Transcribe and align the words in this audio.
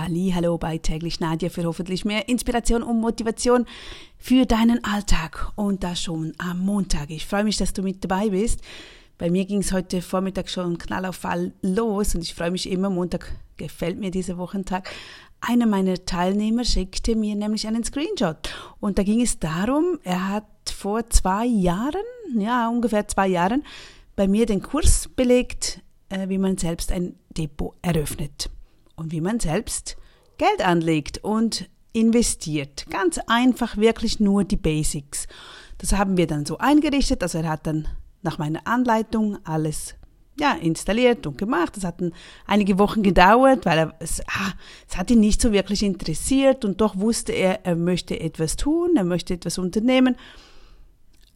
Halli, 0.00 0.30
hallo 0.32 0.58
bei 0.58 0.78
täglich 0.78 1.18
Nadja 1.18 1.48
für 1.48 1.64
hoffentlich 1.64 2.04
mehr 2.04 2.28
Inspiration 2.28 2.84
und 2.84 3.00
Motivation 3.00 3.66
für 4.16 4.46
deinen 4.46 4.84
Alltag 4.84 5.50
und 5.56 5.82
das 5.82 6.00
schon 6.00 6.34
am 6.38 6.60
Montag. 6.60 7.10
Ich 7.10 7.26
freue 7.26 7.42
mich, 7.42 7.56
dass 7.56 7.72
du 7.72 7.82
mit 7.82 8.04
dabei 8.04 8.28
bist. 8.28 8.60
Bei 9.18 9.28
mir 9.28 9.44
ging 9.44 9.58
es 9.58 9.72
heute 9.72 10.00
Vormittag 10.00 10.50
schon 10.50 10.78
knall 10.78 11.04
auf 11.04 11.16
Fall 11.16 11.52
los 11.62 12.14
und 12.14 12.22
ich 12.22 12.32
freue 12.32 12.52
mich 12.52 12.70
immer. 12.70 12.90
Montag 12.90 13.32
gefällt 13.56 13.98
mir 13.98 14.12
dieser 14.12 14.38
Wochentag. 14.38 14.88
Einer 15.40 15.66
meiner 15.66 16.04
Teilnehmer 16.04 16.64
schickte 16.64 17.16
mir 17.16 17.34
nämlich 17.34 17.66
einen 17.66 17.82
Screenshot 17.82 18.54
und 18.78 18.98
da 18.98 19.02
ging 19.02 19.20
es 19.20 19.40
darum, 19.40 19.98
er 20.04 20.28
hat 20.28 20.44
vor 20.72 21.10
zwei 21.10 21.44
Jahren, 21.44 22.04
ja 22.36 22.68
ungefähr 22.68 23.08
zwei 23.08 23.26
Jahren, 23.26 23.64
bei 24.14 24.28
mir 24.28 24.46
den 24.46 24.62
Kurs 24.62 25.08
belegt, 25.16 25.82
äh, 26.08 26.28
wie 26.28 26.38
man 26.38 26.56
selbst 26.56 26.92
ein 26.92 27.16
Depot 27.36 27.74
eröffnet 27.82 28.48
und 28.98 29.12
wie 29.12 29.20
man 29.20 29.40
selbst 29.40 29.96
Geld 30.38 30.64
anlegt 30.64 31.18
und 31.18 31.68
investiert. 31.92 32.86
Ganz 32.90 33.18
einfach, 33.26 33.76
wirklich 33.76 34.20
nur 34.20 34.44
die 34.44 34.56
Basics. 34.56 35.26
Das 35.78 35.92
haben 35.92 36.16
wir 36.16 36.26
dann 36.26 36.46
so 36.46 36.58
eingerichtet. 36.58 37.22
Also 37.22 37.38
er 37.38 37.48
hat 37.48 37.66
dann 37.66 37.88
nach 38.22 38.38
meiner 38.38 38.66
Anleitung 38.66 39.38
alles 39.44 39.94
ja, 40.38 40.52
installiert 40.52 41.26
und 41.26 41.38
gemacht. 41.38 41.76
Das 41.76 41.84
hat 41.84 42.00
einige 42.46 42.78
Wochen 42.78 43.02
gedauert, 43.02 43.66
weil 43.66 43.78
er, 43.78 43.94
es, 43.98 44.20
ah, 44.28 44.52
es 44.88 44.96
hat 44.96 45.10
ihn 45.10 45.20
nicht 45.20 45.40
so 45.40 45.52
wirklich 45.52 45.82
interessiert 45.82 46.64
und 46.64 46.80
doch 46.80 46.96
wusste 46.96 47.32
er, 47.32 47.64
er 47.64 47.76
möchte 47.76 48.18
etwas 48.20 48.56
tun, 48.56 48.96
er 48.96 49.04
möchte 49.04 49.34
etwas 49.34 49.58
unternehmen. 49.58 50.16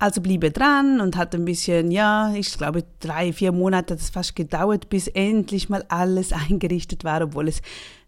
Also 0.02 0.20
blieb 0.20 0.42
er 0.42 0.50
dran 0.50 1.00
und 1.00 1.16
hat 1.16 1.32
ein 1.32 1.44
bisschen, 1.44 1.92
ja, 1.92 2.34
ich 2.34 2.58
glaube, 2.58 2.82
drei, 2.98 3.32
vier 3.32 3.52
Monate 3.52 3.94
hat 3.94 4.00
es 4.00 4.10
fast 4.10 4.34
gedauert, 4.34 4.88
bis 4.88 5.06
endlich 5.06 5.68
mal 5.68 5.84
alles 5.86 6.32
eingerichtet 6.48 7.04
war, 7.04 7.22
obwohl 7.22 7.46
es 7.46 7.62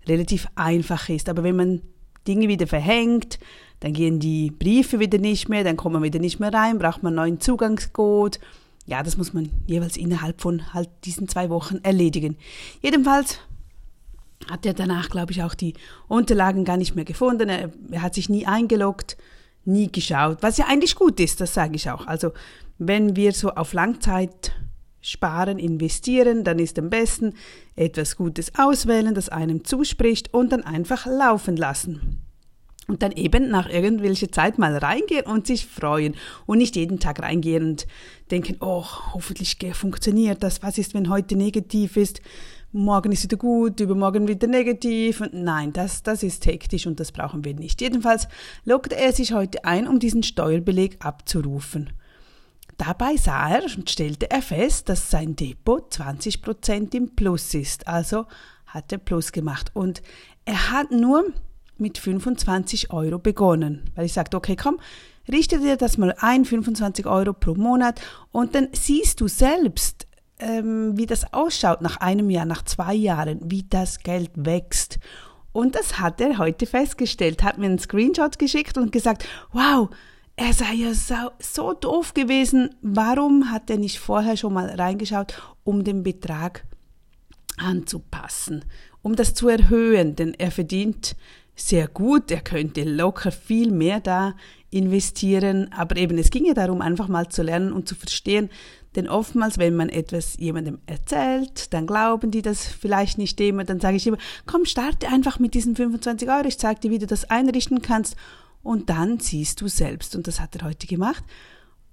relativ 0.09 0.49
einfach 0.57 1.09
ist. 1.09 1.29
Aber 1.29 1.45
wenn 1.45 1.55
man 1.55 1.83
Dinge 2.27 2.49
wieder 2.49 2.67
verhängt, 2.67 3.39
dann 3.79 3.93
gehen 3.93 4.19
die 4.19 4.51
Briefe 4.51 4.99
wieder 4.99 5.19
nicht 5.19 5.49
mehr, 5.49 5.63
dann 5.63 5.77
kommt 5.77 5.93
man 5.93 6.03
wieder 6.03 6.19
nicht 6.19 6.41
mehr 6.41 6.53
rein, 6.53 6.81
braucht 6.81 7.05
man 7.05 7.13
einen 7.13 7.29
neuen 7.29 7.41
Zugangscode. 7.41 8.41
Ja, 8.87 9.05
das 9.05 9.17
muss 9.17 9.33
man 9.33 9.51
jeweils 9.69 9.97
innerhalb 9.97 10.41
von 10.41 10.75
halt 10.75 10.91
diesen 11.05 11.29
zwei 11.29 11.49
Wochen 11.49 11.79
erledigen. 11.85 12.37
Jedenfalls 12.83 13.39
hat 14.51 14.67
er 14.67 14.75
danach, 14.75 15.11
glaube 15.11 15.31
ich, 15.31 15.45
auch 15.45 15.55
die 15.55 15.75
Unterlagen 16.09 16.65
gar 16.65 16.77
nicht 16.77 16.97
mehr 16.97 17.05
gefunden. 17.05 17.49
Er, 17.49 17.71
er 17.93 18.03
hat 18.03 18.17
sich 18.17 18.29
nie 18.29 18.47
eingeloggt 18.47 19.17
nie 19.65 19.91
geschaut, 19.91 20.39
was 20.43 20.59
ja 20.59 20.67
eigentlich 20.67 20.95
gut 20.95 21.21
ist, 21.21 21.41
das 21.41 21.55
sage 21.55 21.77
ich 21.77 21.91
auch. 21.91 22.07
Also 22.07 22.33
wenn 22.79 23.17
wir 23.17 23.33
so 23.33 23.51
auf 23.51 23.73
Langzeit 23.73 24.53
sparen, 25.01 25.59
investieren, 25.59 26.45
dann 26.45 26.59
ist 26.59 26.79
am 26.79 26.91
besten 26.91 27.35
etwas 27.77 28.17
Gutes 28.17 28.53
auswählen, 28.57 29.15
das 29.15 29.29
einem 29.29 29.65
zuspricht 29.65 30.33
und 30.33 30.51
dann 30.53 30.63
einfach 30.63 31.07
laufen 31.07 31.57
lassen. 31.57 32.24
Und 32.87 33.03
dann 33.03 33.13
eben 33.13 33.49
nach 33.51 33.69
irgendwelcher 33.69 34.31
Zeit 34.31 34.59
mal 34.59 34.77
reingehen 34.77 35.25
und 35.25 35.47
sich 35.47 35.67
freuen 35.67 36.15
und 36.45 36.59
nicht 36.59 36.77
jeden 36.77 37.01
Tag 37.01 37.23
reingehen 37.23 37.65
und 37.65 37.87
denken, 38.31 38.57
oh, 38.61 38.85
hoffentlich 39.15 39.57
funktioniert 39.73 40.43
das. 40.43 40.63
Was 40.63 40.77
ist, 40.77 40.93
wenn 40.93 41.09
heute 41.09 41.37
negativ 41.37 41.97
ist? 41.97 42.21
morgen 42.75 43.13
ist 43.13 43.23
wieder 43.23 43.37
gut, 43.37 43.81
übermorgen 43.81 44.29
wieder 44.29 44.49
negativ. 44.49 45.21
Und 45.21 45.33
nein, 45.33 45.73
das, 45.73 46.03
das 46.03 46.23
ist 46.23 46.45
hektisch 46.45 46.87
und 46.87 47.01
das 47.01 47.13
brauchen 47.13 47.45
wir 47.45 47.55
nicht. 47.55 47.81
Jedenfalls 47.81 48.29
lockte 48.65 48.97
er 48.97 49.13
sich 49.13 49.33
heute 49.33 49.65
ein, 49.65 49.87
um 49.89 49.99
diesen 49.99 50.23
Steuerbeleg 50.23 50.97
abzurufen. 51.05 51.93
Dabei 52.77 53.17
sah 53.17 53.49
er 53.49 53.63
und 53.77 53.89
stellte 53.89 54.31
er 54.31 54.43
fest, 54.43 54.89
dass 54.89 55.11
sein 55.11 55.37
Depot 55.37 55.93
20% 55.93 56.95
im 56.95 57.15
Plus 57.15 57.55
ist. 57.55 57.87
Also 57.87 58.27
hat 58.67 58.91
er 58.91 58.99
Plus 58.99 59.31
gemacht. 59.31 59.71
Und 59.75 60.03
er 60.45 60.73
hat 60.73 60.91
nur 60.91 61.27
mit 61.79 61.99
25 61.99 62.93
Euro 62.93 63.19
begonnen. 63.19 63.91
Weil 63.95 64.07
ich 64.07 64.13
sagte, 64.13 64.37
okay, 64.37 64.57
komm, 64.57 64.79
richte 65.31 65.59
dir 65.59 65.77
das 65.77 65.99
mal 65.99 66.15
ein, 66.19 66.45
25 66.45 67.07
Euro 67.07 67.33
pro 67.33 67.55
Monat. 67.55 68.01
Und 68.33 68.55
dann 68.55 68.69
siehst 68.73 69.21
du 69.21 69.29
selbst, 69.29 70.07
ähm, 70.39 70.97
wie 70.97 71.07
das 71.07 71.33
ausschaut 71.33 71.81
nach 71.81 71.99
einem 71.99 72.31
Jahr, 72.31 72.45
nach 72.45 72.65
zwei 72.65 72.95
Jahren, 72.95 73.41
wie 73.45 73.65
das 73.69 74.01
Geld 74.01 74.31
wächst. 74.35 74.99
Und 75.53 75.77
das 75.77 76.01
hat 76.01 76.21
er 76.21 76.39
heute 76.39 76.67
festgestellt, 76.67 77.43
hat 77.43 77.59
mir 77.59 77.67
einen 77.67 77.79
Screenshot 77.79 78.39
geschickt 78.39 78.77
und 78.77 78.91
gesagt, 78.91 79.27
wow, 79.53 79.89
er 80.37 80.53
sei 80.53 80.75
ja 80.75 80.95
so, 80.95 81.31
so 81.39 81.73
doof 81.75 82.13
gewesen, 82.13 82.75
warum 82.83 83.53
hat 83.53 83.71
er 83.71 83.79
nicht 83.79 84.01
vorher 84.01 84.37
schon 84.37 84.53
mal 84.53 84.69
reingeschaut, 84.69 85.41
um 85.63 85.85
den 85.85 86.03
Betrag 86.03 86.67
anzupassen, 87.57 88.65
um 89.03 89.15
das 89.15 89.35
zu 89.35 89.49
erhöhen, 89.49 90.17
denn 90.17 90.35
er 90.35 90.51
verdient 90.51 91.15
sehr 91.57 91.89
gut, 91.89 92.31
er 92.31 92.41
könnte 92.41 92.85
locker 92.85 93.31
viel 93.31 93.71
mehr 93.71 94.01
da 94.01 94.35
investieren, 94.71 95.73
aber 95.73 95.97
eben 95.97 96.19
es 96.19 96.31
ging 96.31 96.47
ja 96.47 96.55
darum, 96.55 96.81
einfach 96.81 97.09
mal 97.09 97.29
zu 97.29 97.43
lernen 97.43 97.73
und 97.73 97.89
zu 97.89 97.95
verstehen, 97.95 98.51
denn 98.95 99.09
oftmals, 99.09 99.59
wenn 99.59 99.75
man 99.75 99.89
etwas 99.89 100.37
jemandem 100.39 100.79
erzählt, 100.87 101.73
dann 101.73 101.87
glauben 101.87 102.31
die 102.31 102.43
das 102.43 102.67
vielleicht 102.67 103.19
nicht 103.19 103.41
immer. 103.41 103.65
Dann 103.65 103.81
sage 103.81 103.97
ich 103.97 104.07
immer, 104.07 104.19
komm, 104.47 104.65
starte 104.67 105.09
einfach 105.09 105.39
mit 105.39 105.55
diesen 105.55 105.75
25 105.75 106.29
Euro. 106.29 106.47
Ich 106.47 106.59
zeige 106.59 106.81
dir, 106.81 106.91
wie 106.91 106.99
du 106.99 107.07
das 107.07 107.29
einrichten 107.29 107.83
kannst. 107.83 108.17
Und 108.63 108.91
dann 108.91 109.19
siehst 109.19 109.61
du 109.61 109.69
selbst. 109.69 110.15
Und 110.15 110.27
das 110.29 110.41
hat 110.41 110.55
er 110.57 110.67
heute 110.67 110.87
gemacht. 110.87 111.25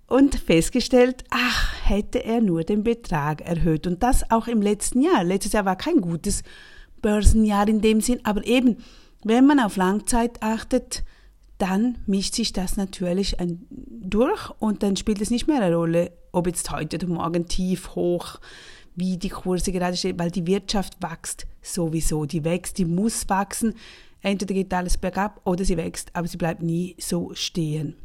Und 0.05 0.35
festgestellt, 0.35 1.23
ach, 1.31 1.73
hätte 1.85 2.23
er 2.23 2.41
nur 2.41 2.63
den 2.63 2.83
Betrag 2.83 3.41
erhöht. 3.41 3.87
Und 3.87 4.03
das 4.03 4.29
auch 4.29 4.47
im 4.47 4.61
letzten 4.61 5.01
Jahr. 5.01 5.23
Letztes 5.23 5.53
Jahr 5.53 5.65
war 5.65 5.77
kein 5.77 6.01
gutes 6.01 6.43
Börsenjahr 7.01 7.67
in 7.67 7.81
dem 7.81 8.01
Sinn. 8.01 8.19
Aber 8.23 8.45
eben, 8.45 8.77
wenn 9.23 9.45
man 9.45 9.59
auf 9.59 9.75
Langzeit 9.75 10.41
achtet, 10.41 11.03
dann 11.57 11.99
mischt 12.07 12.35
sich 12.35 12.53
das 12.53 12.75
natürlich 12.75 13.37
durch 13.69 14.49
und 14.59 14.81
dann 14.81 14.95
spielt 14.95 15.21
es 15.21 15.29
nicht 15.29 15.47
mehr 15.47 15.61
eine 15.61 15.75
Rolle, 15.75 16.11
ob 16.31 16.47
jetzt 16.47 16.71
heute 16.71 16.97
oder 16.97 17.07
morgen 17.07 17.47
tief, 17.47 17.95
hoch, 17.95 18.39
wie 18.95 19.17
die 19.17 19.29
Kurse 19.29 19.71
gerade 19.71 19.95
stehen, 19.95 20.17
weil 20.17 20.31
die 20.31 20.47
Wirtschaft 20.47 21.01
wächst 21.01 21.45
sowieso. 21.61 22.25
Die 22.25 22.43
wächst, 22.43 22.77
die 22.77 22.85
muss 22.85 23.29
wachsen. 23.29 23.75
Entweder 24.21 24.53
geht 24.53 24.73
alles 24.73 24.97
bergab 24.97 25.39
oder 25.45 25.63
sie 25.63 25.77
wächst, 25.77 26.15
aber 26.15 26.27
sie 26.27 26.37
bleibt 26.37 26.61
nie 26.63 26.95
so 26.99 27.33
stehen. 27.35 27.95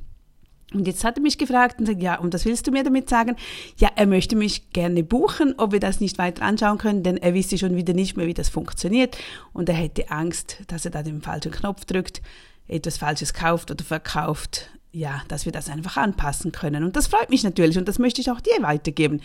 Und 0.74 0.86
jetzt 0.86 1.04
hat 1.04 1.16
er 1.16 1.22
mich 1.22 1.38
gefragt 1.38 1.78
und 1.78 1.86
sagt, 1.86 2.02
ja, 2.02 2.18
und 2.18 2.34
was 2.34 2.44
willst 2.44 2.66
du 2.66 2.72
mir 2.72 2.82
damit 2.82 3.08
sagen? 3.08 3.36
Ja, 3.78 3.90
er 3.94 4.06
möchte 4.06 4.34
mich 4.34 4.70
gerne 4.70 5.04
buchen, 5.04 5.54
ob 5.58 5.72
wir 5.72 5.80
das 5.80 6.00
nicht 6.00 6.18
weiter 6.18 6.42
anschauen 6.42 6.78
können, 6.78 7.02
denn 7.04 7.16
er 7.16 7.34
wisse 7.34 7.56
schon 7.56 7.76
wieder 7.76 7.94
nicht 7.94 8.16
mehr, 8.16 8.26
wie 8.26 8.34
das 8.34 8.48
funktioniert 8.48 9.16
und 9.52 9.68
er 9.68 9.76
hätte 9.76 10.10
Angst, 10.10 10.58
dass 10.66 10.84
er 10.84 10.90
da 10.90 11.02
den 11.02 11.22
falschen 11.22 11.52
Knopf 11.52 11.84
drückt 11.84 12.20
etwas 12.68 12.98
Falsches 12.98 13.32
kauft 13.34 13.70
oder 13.70 13.84
verkauft, 13.84 14.70
ja, 14.92 15.22
dass 15.28 15.44
wir 15.44 15.52
das 15.52 15.68
einfach 15.68 15.96
anpassen 15.96 16.52
können. 16.52 16.84
Und 16.84 16.96
das 16.96 17.06
freut 17.06 17.30
mich 17.30 17.44
natürlich 17.44 17.78
und 17.78 17.86
das 17.88 17.98
möchte 17.98 18.20
ich 18.20 18.30
auch 18.30 18.40
dir 18.40 18.62
weitergeben. 18.62 19.20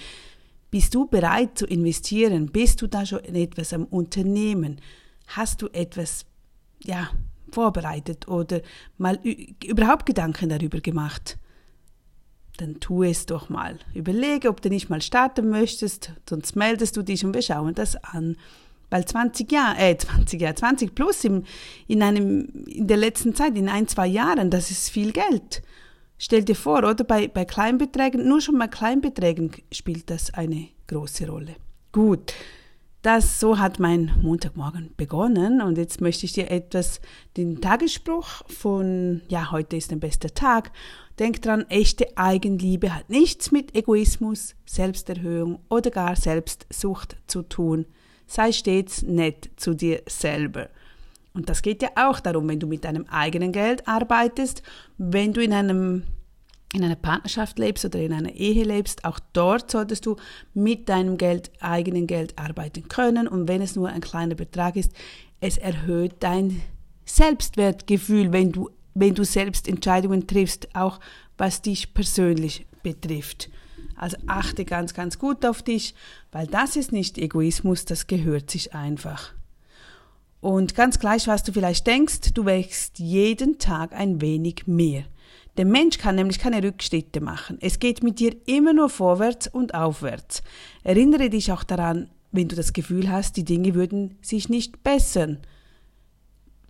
Bist 0.69 0.96
du 0.96 1.08
bereit 1.08 1.58
zu 1.58 1.66
investieren? 1.66 2.47
Bist 2.47 2.81
du 2.81 2.88
da 2.88 3.06
schon 3.06 3.19
in 3.19 3.35
etwas 3.35 3.73
am 3.73 3.85
Unternehmen? 3.85 4.79
Hast 5.28 5.62
du 5.62 5.68
etwas, 5.68 6.25
ja, 6.84 7.09
vorbereitet 7.52 8.28
oder 8.28 8.62
mal 8.98 9.20
überhaupt 9.64 10.06
Gedanken 10.06 10.50
darüber 10.50 10.80
gemacht? 10.80 11.38
Dann 12.58 12.80
tu 12.80 13.04
es 13.04 13.26
doch 13.26 13.50
mal. 13.50 13.80
Überlege, 13.94 14.50
ob 14.50 14.62
du 14.62 14.70
nicht 14.70 14.90
mal 14.90 15.02
starten 15.02 15.50
möchtest, 15.50 16.12
sonst 16.30 16.56
meldest 16.56 16.98
du 16.98 17.02
dich 17.02 17.26
und 17.26 17.34
wir 17.34 17.42
schauen 17.42 17.74
das 17.74 17.96
an. 18.04 18.38
Weil 18.90 19.06
20 19.06 19.50
Jahre, 19.52 19.78
äh, 19.80 19.98
20 19.98 20.42
Jahre, 20.42 20.56
20 20.56 20.94
plus 20.94 21.24
im, 21.24 21.44
in 21.88 22.04
einem, 22.04 22.66
in 22.68 22.88
der 22.88 22.98
letzten 22.98 23.34
Zeit, 23.34 23.58
in 23.58 23.70
ein, 23.70 23.88
zwei 23.88 24.06
Jahren, 24.06 24.50
das 24.50 24.70
ist 24.70 24.90
viel 24.90 25.14
Geld. 25.14 25.64
Stell 26.18 26.44
dir 26.44 26.56
vor, 26.56 26.80
oder 26.80 27.04
bei, 27.04 27.28
bei 27.30 27.46
Kleinbeträgen, 27.46 28.28
nur 28.28 28.42
schon 28.42 28.60
bei 28.60 28.68
Kleinbeträgen 28.68 29.52
spielt 29.72 30.10
das 30.10 30.34
eine 30.34 30.68
große 30.88 31.28
Rolle. 31.28 31.56
Gut. 31.92 32.34
Das, 33.02 33.40
so 33.40 33.58
hat 33.58 33.80
mein 33.80 34.12
Montagmorgen 34.22 34.94
begonnen 34.96 35.62
und 35.62 35.78
jetzt 35.78 36.02
möchte 36.02 36.26
ich 36.26 36.34
dir 36.34 36.52
etwas, 36.52 37.02
den 37.36 37.59
Tagesspruch 37.59 38.44
von, 38.48 39.22
ja, 39.28 39.52
heute 39.52 39.76
ist 39.76 39.92
ein 39.92 40.00
bester 40.00 40.34
Tag. 40.34 40.72
Denk 41.18 41.42
dran, 41.42 41.66
echte 41.70 42.16
Eigenliebe 42.16 42.94
hat 42.94 43.09
nichts 43.09 43.52
mit 43.52 43.76
Egoismus, 43.76 44.56
Selbsterhöhung 44.66 45.59
oder 45.70 45.90
gar 45.90 46.16
Selbstsucht 46.16 47.18
zu 47.26 47.42
tun 47.42 47.86
sei 48.32 48.52
stets 48.52 49.04
nett 49.04 49.50
zu 49.58 49.74
dir 49.74 50.02
selber. 50.08 50.70
Und 51.34 51.50
das 51.50 51.62
geht 51.62 51.82
ja 51.82 51.90
auch 51.96 52.20
darum, 52.20 52.47
wenn 52.50 52.59
du 52.59 52.68
mit 52.68 52.84
deinem 52.84 53.06
eigenen 53.08 53.52
Geld 53.52 53.88
arbeitest, 53.88 54.64
wenn 54.97 55.34
du 55.34 55.42
in 55.42 55.54
einem 55.54 56.04
in 56.73 56.84
einer 56.84 56.96
Partnerschaft 56.96 57.59
lebst 57.59 57.84
oder 57.84 58.00
in 58.00 58.14
einer 58.14 58.34
Ehe 58.34 58.64
lebst, 58.64 59.03
auch 59.03 59.20
dort 59.34 59.70
solltest 59.72 60.06
du 60.06 60.16
mit 60.53 60.88
deinem 60.88 61.18
Geld, 61.18 61.52
eigenen 61.59 62.08
Geld 62.08 62.38
arbeiten 62.38 62.88
können. 62.88 63.28
Und 63.28 63.47
wenn 63.47 63.62
es 63.62 63.76
nur 63.76 63.90
ein 63.90 64.02
kleiner 64.02 64.35
Betrag 64.35 64.76
ist, 64.76 64.91
es 65.41 65.58
erhöht 65.58 66.16
dein 66.22 66.62
Selbstwertgefühl, 67.06 68.32
wenn 68.32 68.52
du, 68.52 68.70
wenn 68.94 69.16
du 69.16 69.26
selbst 69.26 69.68
Entscheidungen 69.68 70.28
triffst, 70.28 70.73
auch 70.76 71.00
was 71.38 71.62
dich 71.62 71.94
persönlich 71.94 72.66
betrifft. 72.84 73.50
Also 73.96 74.18
achte 74.28 74.66
ganz, 74.66 74.94
ganz 74.94 75.20
gut 75.20 75.46
auf 75.46 75.62
dich, 75.62 75.94
weil 76.32 76.47
das 76.47 76.76
ist 76.76 76.91
nicht 76.91 77.18
Egoismus, 77.18 77.85
das 77.85 78.08
gehört 78.08 78.50
sich 78.50 78.73
einfach. 78.73 79.34
Und 80.40 80.73
ganz 80.73 80.97
gleich, 80.97 81.28
was 81.28 81.44
du 81.44 81.52
vielleicht 81.52 81.85
denkst, 81.85 82.34
du 82.34 82.46
wächst 82.46 82.97
jeden 82.97 83.59
Tag 83.59 83.94
ein 83.94 84.22
wenig 84.22 84.64
mehr. 84.66 85.03
Der 85.58 85.66
Mensch 85.66 85.98
kann 85.98 86.16
nämlich 86.16 86.40
keine 86.40 86.64
Rückschritte 86.64 87.20
machen. 87.20 87.58
Es 87.62 87.80
geht 87.80 88.03
mit 88.03 88.20
dir 88.20 88.36
immer 88.46 88.74
nur 88.74 88.90
vorwärts 88.90 89.48
und 89.48 89.74
aufwärts. 89.74 90.44
Erinnere 90.84 91.30
dich 91.30 91.52
auch 91.52 91.64
daran, 91.64 92.09
wenn 92.32 92.48
du 92.48 92.56
das 92.56 92.74
Gefühl 92.74 93.12
hast, 93.12 93.36
die 93.36 93.44
Dinge 93.44 93.76
würden 93.76 94.18
sich 94.22 94.48
nicht 94.48 94.84
bessern. 94.84 95.40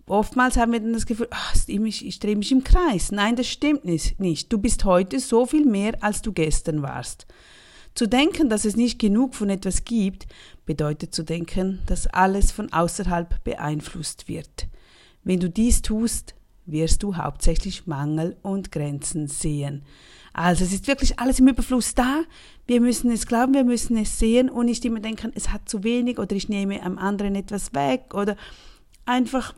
Oftmals 0.06 0.56
haben 0.56 0.72
wir 0.72 0.80
dann 0.80 0.92
das 0.92 1.06
Gefühl, 1.06 1.28
ach, 1.30 1.54
ich 1.68 2.18
drehe 2.18 2.36
mich 2.36 2.50
im 2.50 2.64
Kreis. 2.64 3.12
Nein, 3.12 3.36
das 3.36 3.46
stimmt 3.46 3.84
nicht. 3.84 4.52
Du 4.52 4.58
bist 4.58 4.84
heute 4.84 5.20
so 5.20 5.46
viel 5.46 5.64
mehr, 5.64 6.02
als 6.02 6.22
du 6.22 6.32
gestern 6.32 6.82
warst. 6.82 7.26
Zu 7.94 8.08
denken, 8.08 8.48
dass 8.48 8.64
es 8.64 8.74
nicht 8.74 8.98
genug 8.98 9.34
von 9.34 9.48
etwas 9.48 9.84
gibt, 9.84 10.26
bedeutet 10.66 11.14
zu 11.14 11.22
denken, 11.22 11.80
dass 11.86 12.06
alles 12.08 12.50
von 12.50 12.72
außerhalb 12.72 13.44
beeinflusst 13.44 14.28
wird. 14.28 14.66
Wenn 15.24 15.40
du 15.40 15.48
dies 15.48 15.82
tust, 15.82 16.34
wirst 16.66 17.02
du 17.02 17.16
hauptsächlich 17.16 17.86
Mangel 17.86 18.36
und 18.42 18.72
Grenzen 18.72 19.28
sehen. 19.28 19.82
Also 20.32 20.64
es 20.64 20.72
ist 20.72 20.86
wirklich 20.86 21.18
alles 21.18 21.40
im 21.40 21.48
Überfluss 21.48 21.94
da. 21.94 22.22
Wir 22.66 22.80
müssen 22.80 23.10
es 23.10 23.26
glauben, 23.26 23.54
wir 23.54 23.64
müssen 23.64 23.96
es 23.96 24.18
sehen 24.18 24.48
und 24.48 24.66
nicht 24.66 24.84
immer 24.84 25.00
denken, 25.00 25.32
es 25.34 25.50
hat 25.50 25.68
zu 25.68 25.84
wenig 25.84 26.18
oder 26.18 26.34
ich 26.34 26.48
nehme 26.48 26.82
am 26.82 26.98
anderen 26.98 27.34
etwas 27.34 27.74
weg 27.74 28.14
oder 28.14 28.36
einfach 29.04 29.54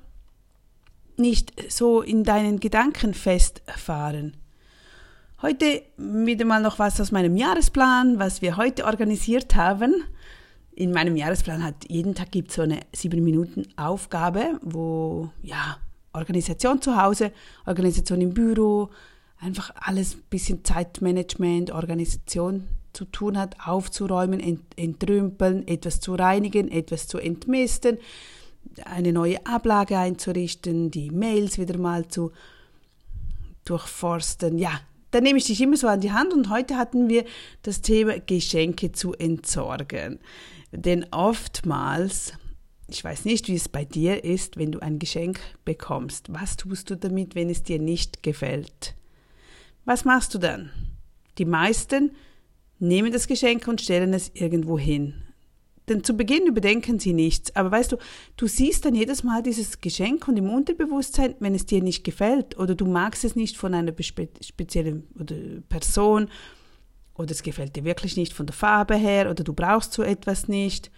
nicht 1.16 1.52
so 1.70 2.02
in 2.02 2.24
deinen 2.24 2.58
Gedanken 2.58 3.14
festfahren. 3.14 4.36
Heute 5.42 5.82
wieder 5.96 6.44
mal 6.44 6.62
noch 6.62 6.78
was 6.78 7.00
aus 7.00 7.12
meinem 7.12 7.36
Jahresplan, 7.36 8.18
was 8.18 8.42
wir 8.42 8.56
heute 8.56 8.86
organisiert 8.86 9.54
haben. 9.54 10.02
In 10.72 10.90
meinem 10.90 11.16
Jahresplan 11.16 11.62
hat 11.62 11.88
jeden 11.88 12.14
Tag 12.14 12.32
gibt 12.32 12.50
so 12.50 12.62
eine 12.62 12.80
sieben 12.92 13.22
Minuten 13.22 13.68
Aufgabe, 13.76 14.58
wo 14.62 15.30
ja 15.42 15.76
Organisation 16.14 16.80
zu 16.80 16.96
Hause, 16.96 17.32
Organisation 17.66 18.20
im 18.20 18.32
Büro, 18.32 18.90
einfach 19.40 19.70
alles 19.76 20.14
ein 20.14 20.22
bisschen 20.30 20.64
Zeitmanagement, 20.64 21.70
Organisation 21.70 22.68
zu 22.92 23.04
tun 23.04 23.36
hat, 23.36 23.56
aufzuräumen, 23.64 24.40
ent 24.40 24.62
entrümpeln, 24.76 25.66
etwas 25.66 26.00
zu 26.00 26.14
reinigen, 26.14 26.70
etwas 26.70 27.08
zu 27.08 27.18
entmisten, 27.18 27.98
eine 28.84 29.12
neue 29.12 29.44
Ablage 29.44 29.98
einzurichten, 29.98 30.90
die 30.90 31.10
Mails 31.10 31.58
wieder 31.58 31.76
mal 31.76 32.08
zu 32.08 32.32
durchforsten. 33.64 34.58
Ja, 34.58 34.80
da 35.10 35.20
nehme 35.20 35.38
ich 35.38 35.46
dich 35.46 35.60
immer 35.60 35.76
so 35.76 35.86
an 35.86 36.00
die 36.00 36.12
Hand 36.12 36.32
und 36.32 36.50
heute 36.50 36.76
hatten 36.76 37.08
wir 37.08 37.24
das 37.62 37.82
Thema 37.82 38.18
Geschenke 38.18 38.92
zu 38.92 39.14
entsorgen. 39.14 40.18
Denn 40.72 41.06
oftmals, 41.12 42.32
ich 42.88 43.02
weiß 43.02 43.24
nicht, 43.24 43.48
wie 43.48 43.54
es 43.54 43.68
bei 43.68 43.84
dir 43.84 44.24
ist, 44.24 44.56
wenn 44.56 44.72
du 44.72 44.80
ein 44.80 44.98
Geschenk 44.98 45.40
bekommst, 45.64 46.32
was 46.32 46.56
tust 46.56 46.90
du 46.90 46.96
damit, 46.96 47.34
wenn 47.34 47.50
es 47.50 47.62
dir 47.62 47.78
nicht 47.78 48.22
gefällt? 48.22 48.94
Was 49.84 50.04
machst 50.04 50.34
du 50.34 50.38
dann? 50.38 50.70
Die 51.38 51.44
meisten 51.44 52.12
nehmen 52.78 53.12
das 53.12 53.26
Geschenk 53.26 53.66
und 53.68 53.80
stellen 53.80 54.12
es 54.12 54.30
irgendwo 54.34 54.78
hin. 54.78 55.14
Denn 55.88 56.02
zu 56.02 56.14
Beginn 56.14 56.46
überdenken 56.46 56.98
sie 56.98 57.12
nichts. 57.12 57.54
Aber 57.56 57.70
weißt 57.70 57.92
du, 57.92 57.96
du 58.36 58.46
siehst 58.46 58.84
dann 58.84 58.94
jedes 58.94 59.22
Mal 59.22 59.42
dieses 59.42 59.80
Geschenk 59.80 60.26
und 60.28 60.36
im 60.36 60.48
Unterbewusstsein, 60.48 61.34
wenn 61.40 61.54
es 61.54 61.66
dir 61.66 61.82
nicht 61.82 62.04
gefällt 62.04 62.58
oder 62.58 62.74
du 62.74 62.86
magst 62.86 63.24
es 63.24 63.36
nicht 63.36 63.56
von 63.56 63.74
einer 63.74 63.92
speziellen 64.00 65.64
Person 65.68 66.28
oder 67.14 67.30
es 67.30 67.42
gefällt 67.42 67.76
dir 67.76 67.84
wirklich 67.84 68.16
nicht 68.16 68.32
von 68.32 68.46
der 68.46 68.54
Farbe 68.54 68.96
her 68.96 69.30
oder 69.30 69.44
du 69.44 69.52
brauchst 69.52 69.92
so 69.92 70.02
etwas 70.02 70.48
nicht, 70.48 70.90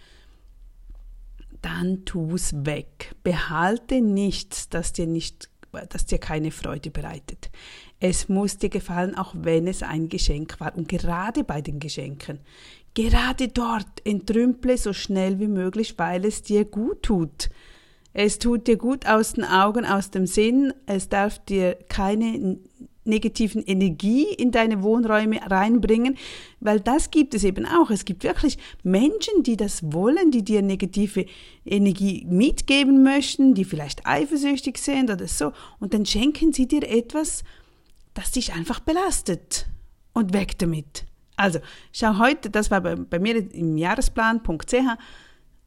dann 1.61 2.05
tu 2.05 2.35
es 2.35 2.65
weg. 2.65 3.15
Behalte 3.23 4.01
nichts, 4.01 4.69
das 4.69 4.93
dir 4.93 5.07
nicht 5.07 5.49
das 5.89 6.05
dir 6.05 6.17
keine 6.17 6.49
Freude 6.49 6.89
bereitet. 6.89 7.51
Es 7.99 8.29
muss 8.29 8.57
dir 8.57 8.69
gefallen, 8.69 9.15
auch 9.15 9.35
wenn 9.37 9.67
es 9.67 9.83
ein 9.83 10.09
Geschenk 10.09 10.59
war. 10.59 10.75
Und 10.75 10.87
gerade 10.87 11.43
bei 11.43 11.61
den 11.61 11.79
Geschenken 11.79 12.39
Gerade 12.97 13.49
dort 13.49 14.03
entrümple 14.05 14.75
so 14.75 14.91
schnell 14.91 15.39
wie 15.39 15.47
möglich, 15.47 15.93
weil 15.99 16.25
es 16.25 16.41
dir 16.41 16.65
gut 16.65 17.03
tut. 17.03 17.51
Es 18.11 18.39
tut 18.39 18.65
dir 18.65 18.75
gut 18.75 19.05
aus 19.05 19.33
den 19.33 19.43
Augen, 19.43 19.85
aus 19.85 20.09
dem 20.09 20.25
Sinn. 20.25 20.73
Es 20.87 21.07
darf 21.07 21.37
dir 21.45 21.77
keine 21.89 22.57
negativen 23.07 23.63
Energie 23.63 24.25
in 24.25 24.51
deine 24.51 24.83
Wohnräume 24.83 25.39
reinbringen, 25.49 26.17
weil 26.59 26.79
das 26.79 27.11
gibt 27.11 27.33
es 27.33 27.43
eben 27.43 27.65
auch. 27.65 27.89
Es 27.89 28.05
gibt 28.05 28.23
wirklich 28.23 28.57
Menschen, 28.83 29.43
die 29.43 29.57
das 29.57 29.91
wollen, 29.91 30.31
die 30.31 30.43
dir 30.43 30.61
negative 30.61 31.25
Energie 31.65 32.25
mitgeben 32.29 33.03
möchten, 33.03 33.53
die 33.53 33.65
vielleicht 33.65 34.05
eifersüchtig 34.05 34.77
sind 34.77 35.09
oder 35.09 35.27
so, 35.27 35.53
und 35.79 35.93
dann 35.93 36.05
schenken 36.05 36.53
sie 36.53 36.67
dir 36.67 36.83
etwas, 36.87 37.43
das 38.13 38.31
dich 38.31 38.53
einfach 38.53 38.79
belastet. 38.79 39.67
Und 40.13 40.33
weg 40.33 40.57
damit. 40.57 41.05
Also, 41.35 41.59
schau 41.93 42.17
heute, 42.17 42.49
das 42.49 42.71
war 42.71 42.81
bei, 42.81 42.95
bei 42.95 43.19
mir 43.19 43.35
im 43.53 43.77
Jahresplan.ch, 43.77 44.73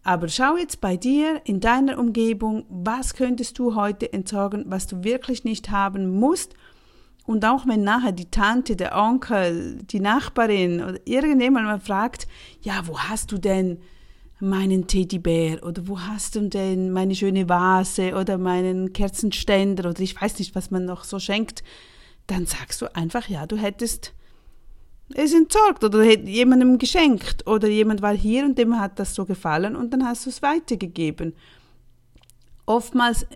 aber 0.02 0.28
schau 0.28 0.56
jetzt 0.56 0.80
bei 0.80 0.96
dir 0.96 1.40
in 1.44 1.60
deiner 1.60 1.98
Umgebung, 1.98 2.64
was 2.68 3.14
könntest 3.14 3.58
du 3.58 3.76
heute 3.76 4.12
entsorgen, 4.12 4.64
was 4.66 4.86
du 4.86 5.04
wirklich 5.04 5.44
nicht 5.44 5.70
haben 5.70 6.10
musst. 6.18 6.54
Und 7.26 7.44
auch 7.44 7.66
wenn 7.66 7.84
nachher 7.84 8.12
die 8.12 8.30
Tante, 8.30 8.76
der 8.76 8.96
Onkel, 8.96 9.78
die 9.82 10.00
Nachbarin 10.00 10.82
oder 10.82 10.98
irgendjemand 11.04 11.66
mal 11.66 11.80
fragt, 11.80 12.26
ja, 12.62 12.82
wo 12.86 12.98
hast 12.98 13.30
du 13.32 13.38
denn 13.38 13.78
meinen 14.40 14.86
Teddybär? 14.86 15.62
Oder 15.64 15.86
wo 15.86 16.00
hast 16.00 16.34
du 16.34 16.48
denn 16.48 16.90
meine 16.92 17.14
schöne 17.14 17.48
Vase 17.48 18.14
oder 18.14 18.38
meinen 18.38 18.92
Kerzenständer? 18.92 19.90
Oder 19.90 20.00
ich 20.00 20.20
weiß 20.20 20.38
nicht, 20.38 20.54
was 20.54 20.70
man 20.70 20.86
noch 20.86 21.04
so 21.04 21.18
schenkt, 21.18 21.62
dann 22.26 22.46
sagst 22.46 22.80
du 22.82 22.94
einfach, 22.94 23.28
ja, 23.28 23.46
du 23.46 23.56
hättest 23.56 24.14
es 25.14 25.34
entsorgt 25.34 25.82
oder 25.84 26.04
jemandem 26.04 26.78
geschenkt. 26.78 27.46
Oder 27.46 27.68
jemand 27.68 28.02
war 28.02 28.14
hier 28.14 28.44
und 28.44 28.58
dem 28.58 28.78
hat 28.78 28.98
das 28.98 29.14
so 29.14 29.24
gefallen 29.24 29.76
und 29.76 29.92
dann 29.92 30.04
hast 30.04 30.26
du 30.26 30.30
es 30.30 30.42
weitergegeben. 30.42 31.34
Oftmals 32.66 33.26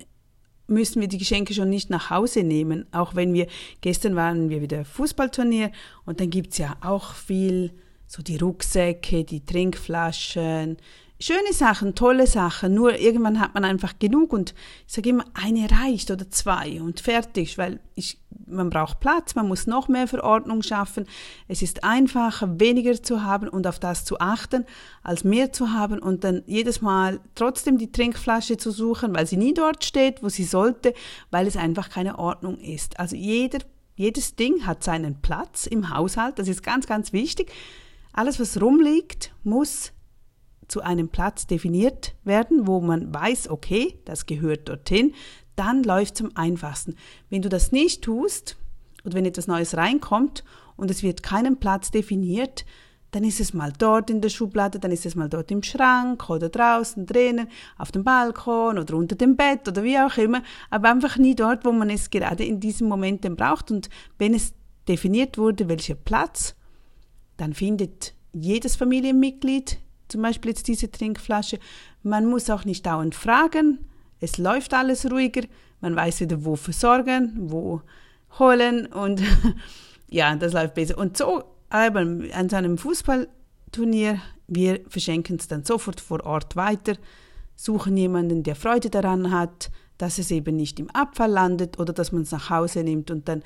müssen 0.66 1.00
wir 1.00 1.08
die 1.08 1.18
Geschenke 1.18 1.54
schon 1.54 1.68
nicht 1.68 1.90
nach 1.90 2.10
Hause 2.10 2.42
nehmen, 2.42 2.86
auch 2.92 3.14
wenn 3.14 3.34
wir, 3.34 3.46
gestern 3.80 4.16
waren 4.16 4.48
wir 4.48 4.62
wieder 4.62 4.84
Fußballturnier 4.84 5.70
und 6.04 6.20
dann 6.20 6.30
gibt's 6.30 6.58
ja 6.58 6.76
auch 6.80 7.14
viel, 7.14 7.72
so 8.06 8.22
die 8.22 8.36
Rucksäcke, 8.36 9.24
die 9.24 9.44
Trinkflaschen, 9.44 10.76
schöne 11.24 11.54
Sachen, 11.54 11.94
tolle 11.94 12.26
Sachen, 12.26 12.74
nur 12.74 12.98
irgendwann 12.98 13.40
hat 13.40 13.54
man 13.54 13.64
einfach 13.64 13.98
genug 13.98 14.34
und 14.34 14.54
ich 14.86 14.92
sage 14.92 15.08
immer, 15.08 15.24
eine 15.32 15.70
reicht 15.70 16.10
oder 16.10 16.28
zwei 16.30 16.82
und 16.82 17.00
fertig, 17.00 17.56
weil 17.56 17.80
ich, 17.94 18.18
man 18.46 18.68
braucht 18.68 19.00
Platz, 19.00 19.34
man 19.34 19.48
muss 19.48 19.66
noch 19.66 19.88
mehr 19.88 20.06
Verordnung 20.06 20.62
schaffen. 20.62 21.06
Es 21.48 21.62
ist 21.62 21.82
einfacher, 21.82 22.60
weniger 22.60 23.02
zu 23.02 23.22
haben 23.22 23.48
und 23.48 23.66
auf 23.66 23.78
das 23.78 24.04
zu 24.04 24.20
achten, 24.20 24.66
als 25.02 25.24
mehr 25.24 25.50
zu 25.50 25.72
haben 25.72 25.98
und 25.98 26.24
dann 26.24 26.42
jedes 26.44 26.82
Mal 26.82 27.20
trotzdem 27.34 27.78
die 27.78 27.90
Trinkflasche 27.90 28.58
zu 28.58 28.70
suchen, 28.70 29.14
weil 29.14 29.26
sie 29.26 29.38
nie 29.38 29.54
dort 29.54 29.82
steht, 29.82 30.22
wo 30.22 30.28
sie 30.28 30.44
sollte, 30.44 30.92
weil 31.30 31.46
es 31.46 31.56
einfach 31.56 31.88
keine 31.88 32.18
Ordnung 32.18 32.58
ist. 32.58 33.00
Also 33.00 33.16
jeder, 33.16 33.60
jedes 33.96 34.36
Ding 34.36 34.66
hat 34.66 34.84
seinen 34.84 35.22
Platz 35.22 35.64
im 35.64 35.88
Haushalt, 35.88 36.38
das 36.38 36.48
ist 36.48 36.62
ganz, 36.62 36.86
ganz 36.86 37.14
wichtig. 37.14 37.50
Alles, 38.12 38.38
was 38.38 38.60
rumliegt, 38.60 39.32
muss 39.42 39.93
zu 40.68 40.80
einem 40.80 41.08
Platz 41.08 41.46
definiert 41.46 42.14
werden, 42.24 42.66
wo 42.66 42.80
man 42.80 43.12
weiß, 43.12 43.50
okay, 43.50 43.98
das 44.04 44.26
gehört 44.26 44.68
dorthin, 44.68 45.14
dann 45.56 45.82
läuft 45.82 46.16
es 46.16 46.22
am 46.22 46.32
einfachsten. 46.34 46.96
Wenn 47.30 47.42
du 47.42 47.48
das 47.48 47.72
nicht 47.72 48.02
tust 48.02 48.56
oder 49.04 49.14
wenn 49.14 49.26
etwas 49.26 49.46
Neues 49.46 49.76
reinkommt 49.76 50.44
und 50.76 50.90
es 50.90 51.02
wird 51.02 51.22
keinen 51.22 51.58
Platz 51.58 51.90
definiert, 51.90 52.64
dann 53.14 53.22
ist 53.22 53.38
es 53.38 53.54
mal 53.54 53.72
dort 53.78 54.10
in 54.10 54.20
der 54.20 54.28
Schublade, 54.28 54.80
dann 54.80 54.90
ist 54.90 55.06
es 55.06 55.14
mal 55.14 55.28
dort 55.28 55.50
im 55.52 55.62
Schrank 55.62 56.28
oder 56.28 56.48
draußen 56.48 57.06
drinnen, 57.06 57.46
auf 57.78 57.92
dem 57.92 58.02
Balkon 58.02 58.76
oder 58.76 58.96
unter 58.96 59.14
dem 59.14 59.36
Bett 59.36 59.68
oder 59.68 59.84
wie 59.84 59.98
auch 59.98 60.16
immer, 60.16 60.42
aber 60.68 60.90
einfach 60.90 61.16
nie 61.16 61.36
dort, 61.36 61.64
wo 61.64 61.70
man 61.70 61.90
es 61.90 62.10
gerade 62.10 62.44
in 62.44 62.58
diesem 62.58 62.88
Moment 62.88 63.22
denn 63.22 63.36
braucht. 63.36 63.70
Und 63.70 63.88
wenn 64.18 64.34
es 64.34 64.52
definiert 64.88 65.38
wurde, 65.38 65.68
welcher 65.68 65.94
Platz, 65.94 66.56
dann 67.36 67.54
findet 67.54 68.14
jedes 68.32 68.74
Familienmitglied 68.74 69.78
zum 70.08 70.22
Beispiel 70.22 70.50
jetzt 70.50 70.68
diese 70.68 70.90
Trinkflasche. 70.90 71.58
Man 72.02 72.26
muss 72.26 72.50
auch 72.50 72.64
nicht 72.64 72.86
dauernd 72.86 73.14
fragen. 73.14 73.78
Es 74.20 74.38
läuft 74.38 74.74
alles 74.74 75.10
ruhiger. 75.10 75.42
Man 75.80 75.96
weiß 75.96 76.20
wieder, 76.20 76.44
wo 76.44 76.56
versorgen, 76.56 77.32
wo 77.36 77.82
holen 78.38 78.86
und 78.86 79.22
ja, 80.08 80.34
das 80.36 80.52
läuft 80.52 80.74
besser. 80.74 80.98
Und 80.98 81.16
so 81.16 81.44
aber 81.74 82.00
an 82.00 82.48
so 82.48 82.54
einem 82.54 82.78
Fußballturnier, 82.78 84.20
wir 84.46 84.80
verschenken 84.88 85.38
es 85.40 85.48
dann 85.48 85.64
sofort 85.64 86.00
vor 86.00 86.24
Ort 86.24 86.54
weiter, 86.54 86.94
suchen 87.56 87.96
jemanden, 87.96 88.44
der 88.44 88.54
Freude 88.54 88.90
daran 88.90 89.32
hat, 89.32 89.72
dass 89.98 90.18
es 90.18 90.30
eben 90.30 90.54
nicht 90.54 90.78
im 90.78 90.88
Abfall 90.90 91.32
landet 91.32 91.80
oder 91.80 91.92
dass 91.92 92.12
man 92.12 92.22
es 92.22 92.30
nach 92.30 92.48
Hause 92.48 92.84
nimmt 92.84 93.10
und 93.10 93.28
dann 93.28 93.42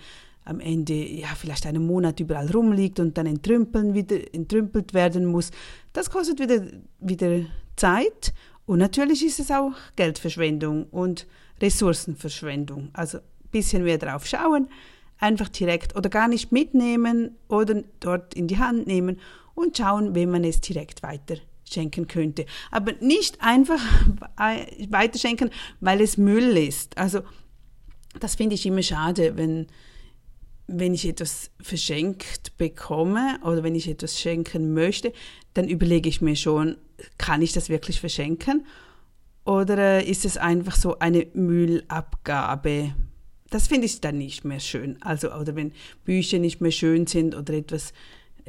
am 0.49 0.61
Ende 0.61 0.95
ja 0.95 1.29
vielleicht 1.37 1.67
einen 1.67 1.87
Monat 1.87 2.21
überall 2.21 2.51
rumliegt 2.51 3.01
und 3.01 3.19
dann 3.19 3.27
entrümpeln 3.27 3.95
wieder, 3.95 4.17
entrümpelt 4.35 4.95
werden 4.95 5.27
muss. 5.27 5.51
Das 5.93 6.11
kostet 6.11 6.41
wieder, 6.41 6.63
wieder 7.01 7.43
Zeit 7.77 8.33
Und 8.67 8.79
natürlich 8.79 9.25
ist 9.25 9.41
es 9.41 9.51
auch 9.51 9.73
Geldverschwendung 9.97 10.85
und 10.91 11.27
Ressourcenverschwendung. 11.61 12.91
Also 12.93 13.19
ein 13.19 13.51
bisschen 13.51 13.85
mehr 13.85 13.99
drauf 13.99 14.27
schauen, 14.27 14.69
einfach 15.19 15.49
direkt 15.49 15.97
oder 15.97 16.09
gar 16.09 16.29
nicht 16.29 16.53
mitnehmen 16.53 17.37
oder 17.49 17.83
dort 18.01 18.35
in 18.35 18.47
die 18.47 18.59
Hand 18.59 18.87
nehmen 18.87 19.21
und 19.55 19.77
schauen, 19.77 20.15
wem 20.15 20.31
man 20.31 20.45
es 20.45 20.61
direkt 20.61 21.03
weiter 21.03 21.37
schenken 21.65 22.09
könnte. 22.09 22.47
Aber 22.71 22.93
nicht 23.01 23.43
einfach 23.43 23.81
weiterschenken, 24.89 25.51
weil 25.81 26.01
es 26.01 26.17
Müll 26.17 26.57
ist. 26.57 26.97
Also 26.97 27.21
das 28.21 28.35
finde 28.35 28.55
ich 28.55 28.67
immer 28.67 28.83
schade, 28.83 29.37
wenn, 29.37 29.67
wenn 30.69 30.95
ich 30.95 31.09
etwas 31.09 31.51
verschenkt 31.61 32.57
bekomme 32.59 33.41
oder 33.43 33.63
wenn 33.63 33.75
ich 33.75 33.89
etwas 33.89 34.21
schenken 34.21 34.75
möchte, 34.75 35.13
dann 35.55 35.67
überlege 35.67 36.09
ich 36.09 36.21
mir 36.21 36.37
schon, 36.37 36.77
kann 37.17 37.43
ich 37.43 37.53
das 37.53 37.69
wirklich 37.69 38.01
verschenken? 38.01 38.67
Oder 39.45 40.05
ist 40.05 40.27
es 40.27 40.37
einfach 40.37 40.77
so 40.77 40.99
eine 40.99 41.27
Müllabgabe? 41.33 42.95
Das 43.49 43.67
finde 43.67 43.87
ich 43.87 44.03
dann 44.03 44.19
nicht 44.19 44.45
mehr 44.45 44.61
schön. 44.61 45.01
Also, 45.01 45.33
oder 45.33 45.57
wenn 45.57 45.73
Bücher 46.05 46.39
nicht 46.39 46.61
mehr 46.61 46.71
schön 46.71 47.07
sind 47.07 47.35
oder 47.35 47.55
etwas 47.55 47.95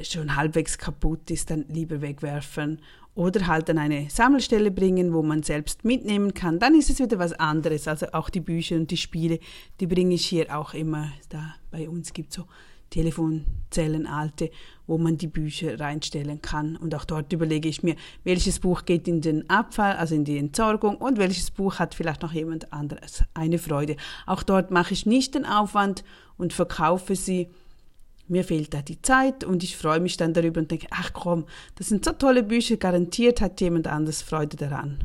schon 0.01 0.35
halbwegs 0.35 0.77
kaputt 0.77 1.31
ist, 1.31 1.51
dann 1.51 1.65
lieber 1.69 2.01
wegwerfen 2.01 2.81
oder 3.15 3.47
halt 3.47 3.69
an 3.69 3.77
eine 3.77 4.09
Sammelstelle 4.09 4.71
bringen, 4.71 5.13
wo 5.13 5.21
man 5.21 5.43
selbst 5.43 5.83
mitnehmen 5.83 6.33
kann, 6.33 6.59
dann 6.59 6.75
ist 6.75 6.89
es 6.89 6.99
wieder 6.99 7.19
was 7.19 7.33
anderes. 7.33 7.87
Also 7.87 8.07
auch 8.13 8.29
die 8.29 8.39
Bücher 8.39 8.75
und 8.75 8.91
die 8.91 8.97
Spiele, 8.97 9.39
die 9.79 9.87
bringe 9.87 10.15
ich 10.15 10.25
hier 10.25 10.57
auch 10.57 10.73
immer. 10.73 11.11
Da 11.29 11.55
bei 11.71 11.89
uns 11.89 12.13
gibt 12.13 12.29
es 12.29 12.35
so 12.35 12.45
Telefonzellen 12.89 14.07
alte, 14.07 14.49
wo 14.87 14.97
man 14.97 15.17
die 15.17 15.27
Bücher 15.27 15.79
reinstellen 15.79 16.41
kann. 16.41 16.75
Und 16.75 16.95
auch 16.95 17.05
dort 17.05 17.31
überlege 17.31 17.69
ich 17.69 17.83
mir, 17.83 17.95
welches 18.23 18.59
Buch 18.59 18.85
geht 18.85 19.07
in 19.07 19.21
den 19.21 19.49
Abfall, 19.49 19.95
also 19.97 20.15
in 20.15 20.25
die 20.25 20.37
Entsorgung 20.37 20.97
und 20.97 21.17
welches 21.17 21.51
Buch 21.51 21.79
hat 21.79 21.95
vielleicht 21.95 22.21
noch 22.21 22.33
jemand 22.33 22.73
anderes 22.73 23.23
eine 23.33 23.59
Freude. 23.59 23.95
Auch 24.25 24.43
dort 24.43 24.71
mache 24.71 24.93
ich 24.93 25.05
nicht 25.05 25.35
den 25.35 25.45
Aufwand 25.45 26.03
und 26.37 26.53
verkaufe 26.53 27.15
sie 27.15 27.49
mir 28.29 28.43
fehlt 28.43 28.73
da 28.73 28.81
die 28.81 29.01
Zeit 29.01 29.43
und 29.43 29.63
ich 29.63 29.75
freue 29.75 29.99
mich 29.99 30.17
dann 30.17 30.33
darüber 30.33 30.61
und 30.61 30.71
denke, 30.71 30.87
ach 30.91 31.13
komm, 31.13 31.45
das 31.75 31.89
sind 31.89 32.05
so 32.05 32.11
tolle 32.11 32.43
Bücher, 32.43 32.77
garantiert 32.77 33.41
hat 33.41 33.59
jemand 33.61 33.87
anders 33.87 34.21
Freude 34.21 34.55
daran, 34.55 35.03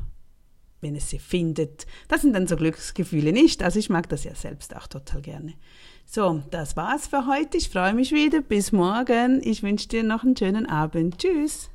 wenn 0.80 0.94
es 0.94 1.10
sie 1.10 1.18
findet. 1.18 1.86
Das 2.08 2.22
sind 2.22 2.34
dann 2.34 2.46
so 2.46 2.56
Glücksgefühle 2.56 3.32
nicht, 3.32 3.62
also 3.62 3.78
ich 3.78 3.90
mag 3.90 4.08
das 4.08 4.24
ja 4.24 4.34
selbst 4.34 4.76
auch 4.76 4.86
total 4.86 5.22
gerne. 5.22 5.54
So, 6.06 6.42
das 6.50 6.76
war's 6.76 7.06
für 7.06 7.26
heute. 7.26 7.56
Ich 7.56 7.70
freue 7.70 7.94
mich 7.94 8.12
wieder. 8.12 8.40
Bis 8.40 8.72
morgen. 8.72 9.40
Ich 9.42 9.62
wünsche 9.62 9.88
dir 9.88 10.02
noch 10.02 10.22
einen 10.22 10.36
schönen 10.36 10.66
Abend. 10.66 11.18
Tschüss. 11.18 11.70